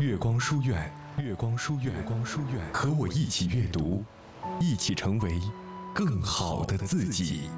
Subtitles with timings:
[0.00, 4.02] 月光书院，月光书院，月光书院，和我一起阅读，
[4.58, 5.38] 一起成为
[5.94, 7.50] 更好的自己。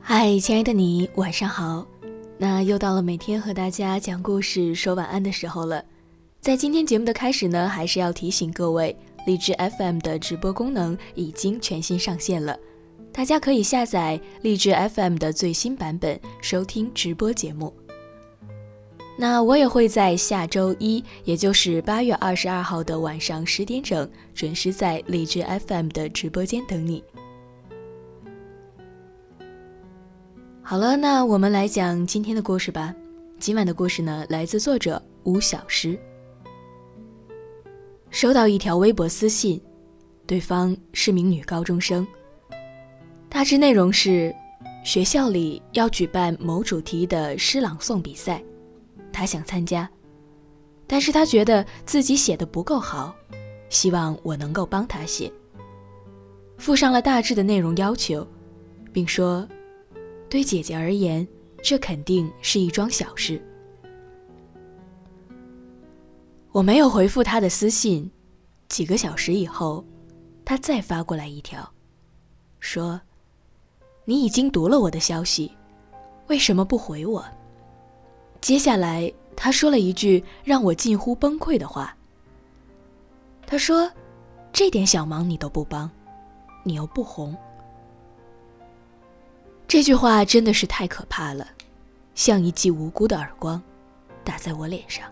[0.00, 1.84] 嗨，亲爱的你，晚上好。
[2.38, 5.84] 那又到了每天和大家讲故事、说晚安的时候了。
[6.48, 12.58] 在今天节目的开始呢，还是要提醒各位，荔枝 FM 的直播功能已经全新上线了，
[13.12, 17.70] 大家可以下载荔枝 FM 的最新版本收听直播节目。
[19.18, 27.04] 那我也会在下周一，也就是八月二十二号的晚上十点整，准时在荔枝 FM 的直播间等你。
[30.62, 32.94] 好了，那我们来讲今天的故事吧。
[33.38, 35.98] 今晚的故事呢，来自作者吴小诗。
[38.10, 39.60] 收到一条微博私信，
[40.26, 42.06] 对方是名女高中生。
[43.28, 44.34] 大致内容是，
[44.84, 48.42] 学校里要举办某主题的诗朗诵比赛，
[49.12, 49.88] 她想参加，
[50.86, 53.14] 但是她觉得自己写的不够好，
[53.68, 55.30] 希望我能够帮她写。
[56.56, 58.26] 附上了大致的内容要求，
[58.92, 59.46] 并说。
[60.30, 61.26] 对姐姐而言，
[61.62, 63.40] 这肯定是一桩小事。
[66.52, 68.10] 我没有回复他的私信，
[68.68, 69.84] 几个小时以后，
[70.44, 71.68] 他再发过来一条，
[72.58, 73.00] 说
[74.06, 75.52] ：“你已经读了我的消息，
[76.28, 77.24] 为什么不回我？”
[78.40, 81.94] 接下来他说了一句让我近乎崩溃的话。
[83.46, 83.90] 他说
[84.52, 85.90] ：“这点小忙你都不帮，
[86.64, 87.36] 你又不红。”
[89.68, 91.46] 这句话真的是太可怕了，
[92.14, 93.62] 像一记无辜的耳光，
[94.24, 95.04] 打在我脸上。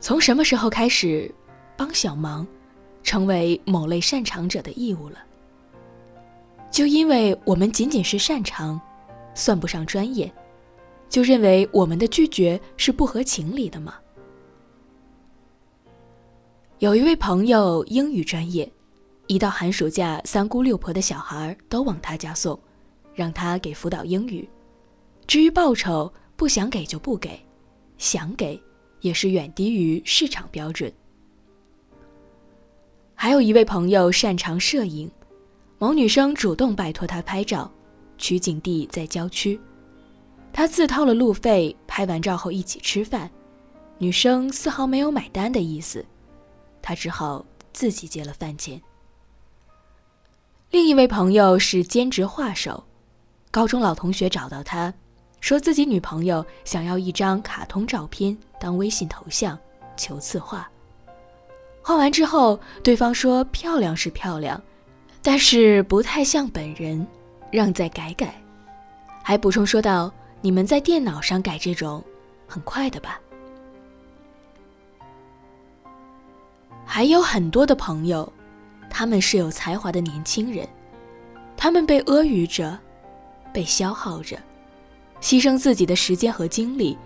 [0.00, 1.32] 从什么时候开始，
[1.76, 2.46] 帮小忙，
[3.02, 5.18] 成为某类擅长者的义务了？
[6.70, 8.80] 就因为我们仅仅是擅长，
[9.34, 10.32] 算不上专业，
[11.08, 13.94] 就认为我们的拒绝是不合情理的吗？
[16.78, 18.70] 有一位朋友英语专业。
[19.28, 22.56] 一到寒暑假，三姑六婆的小孩都往他家送，
[23.12, 24.48] 让他给辅导英语。
[25.26, 27.44] 至于报酬，不想给就不给，
[27.98, 28.62] 想给
[29.00, 30.92] 也是远低于市场标准。
[33.14, 35.10] 还有一位朋友擅长摄影，
[35.78, 37.70] 某女生主动拜托他拍照，
[38.18, 39.58] 取景地在郊区，
[40.52, 43.30] 他自掏了路费，拍完照后一起吃饭，
[43.98, 46.04] 女生丝毫没有买单的意思，
[46.82, 48.80] 他只好自己结了饭钱。
[50.70, 52.84] 另一位朋友是兼职画手，
[53.50, 54.92] 高中老同学找到他，
[55.40, 59.58] 说自己女朋友想要一张卡通照片当微信头像，
[59.96, 60.68] 求字画。
[61.82, 64.60] 画完之后，对方说漂亮是漂亮，
[65.22, 67.06] 但是不太像本人，
[67.50, 68.34] 让再改改。
[69.22, 72.02] 还补充说道：“你们在电脑上改这种，
[72.46, 73.20] 很快的吧？”
[76.84, 78.32] 还有很多的朋友。
[78.88, 80.66] 他们是有才华的年轻人，
[81.56, 82.78] 他们被阿谀着，
[83.52, 84.38] 被消耗着，
[85.20, 86.96] 牺牲自己的时间和精力，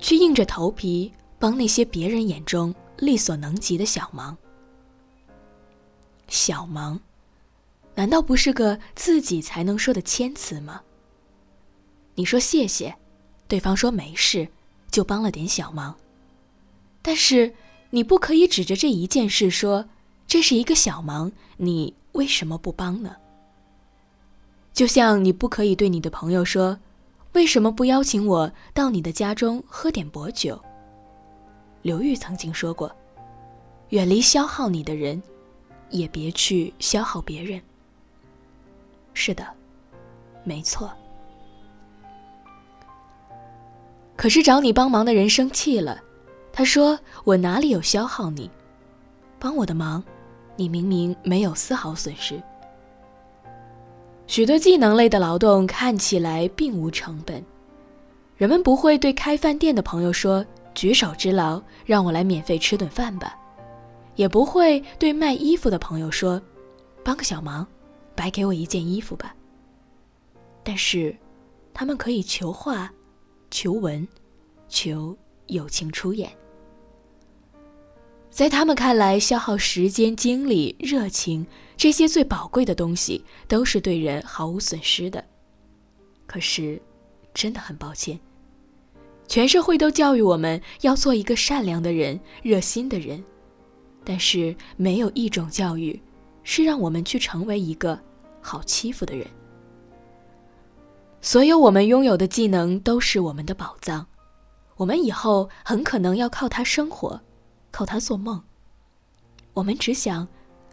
[0.00, 4.36] 去硬着头皮帮那些别人眼中力所能及的小忙。
[6.28, 7.00] 小忙，
[7.94, 10.80] 难道不是个自己才能说的谦词吗？
[12.14, 12.94] 你说谢谢，
[13.46, 14.48] 对方说没事，
[14.90, 15.96] 就帮了点小忙，
[17.02, 17.54] 但是
[17.90, 19.88] 你不可以指着这一件事说。
[20.26, 23.16] 这是一个小忙，你为什么不帮呢？
[24.74, 26.78] 就像你不可以对你的朋友说
[27.32, 30.60] ：“为什么不邀请我到你的家中喝点薄酒？”
[31.82, 32.94] 刘玉曾经说过
[33.90, 35.22] ：“远离消耗你的人，
[35.90, 37.60] 也别去消耗别人。”
[39.14, 39.46] 是的，
[40.44, 40.90] 没错。
[44.16, 46.00] 可是找你帮忙的人生气了，
[46.52, 48.50] 他说：“我哪里有消耗你？
[49.38, 50.02] 帮我的忙。”
[50.56, 52.42] 你明明没有丝毫损失。
[54.28, 57.42] 许多技能类的劳动看起来并无成本，
[58.36, 60.44] 人们不会对开饭店的朋友说
[60.76, 63.34] “举手之劳，让我来免费吃顿饭吧”，
[64.16, 66.40] 也不会对卖衣服的朋友说
[67.02, 67.66] “帮个小忙，
[68.14, 69.34] 白给我一件衣服吧”。
[70.62, 71.16] 但是，
[71.72, 72.92] 他们可以求画、
[73.50, 74.06] 求文、
[74.68, 75.16] 求
[75.46, 76.30] 友情出演。
[78.38, 81.44] 在他们看来，消耗时间、精力、热情
[81.76, 85.24] 这些最宝贵的东西，都是对人毫无损失的。
[86.24, 86.80] 可是，
[87.34, 88.16] 真的很抱歉，
[89.26, 93.20] 全社会都教育我们要做一个善良的人、热心的人，
[94.04, 96.00] 但是没有一种教育
[96.44, 97.98] 是让我们去成为一个
[98.40, 99.26] 好欺负的人。
[101.20, 104.06] 所有我们拥有的技能都是我们的宝藏，
[104.76, 107.20] 我们以后很可能要靠它生活，
[107.70, 108.42] 靠它做梦。
[109.54, 110.26] 我们只想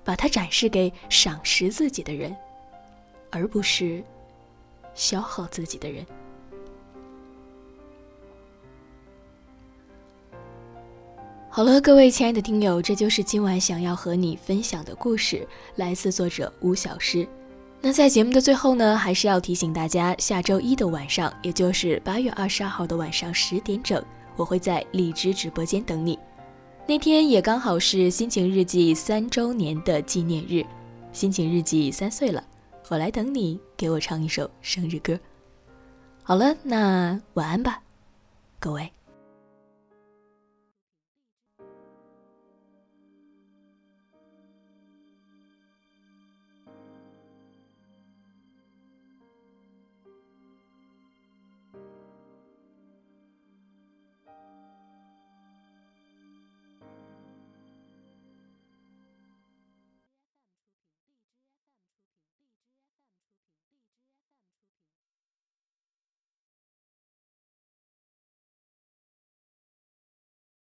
[0.03, 2.35] 把它展示给赏识自己的人，
[3.31, 4.03] 而不是
[4.93, 6.05] 消耗自己的人。
[11.49, 15.47] 好了，各位亲爱的听友，这就是今晚想要和你分享的故事，
[15.77, 17.25] 来自作者吴小诗。
[17.81, 24.03] 那在节目的最后呢，还是要提醒大家，下周一的晚上，也就是八月二十二号的晚上十点整，
[24.35, 26.19] 我会在荔枝直播间等你。
[26.87, 30.63] 那天也刚好是心情日记三周年的纪念日，
[31.11, 32.43] 心情日记三岁了，
[32.89, 35.19] 我来等你，给我唱一首生日歌。
[36.21, 37.81] 好了，那晚安吧，
[38.59, 38.91] 各位。